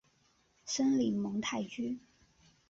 [0.65, 1.99] 森林蒙泰居。